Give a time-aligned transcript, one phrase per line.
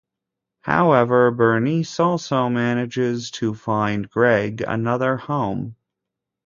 [0.61, 5.75] However, Bernice also manages to find Greg another home.